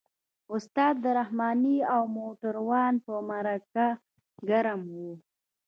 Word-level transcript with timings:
استاد 0.55 0.97
رحماني 1.19 1.77
او 1.93 2.01
موټروان 2.17 2.93
په 3.05 3.13
مرکه 3.29 3.87
ګرم 4.49 4.81
وو. 4.99 5.11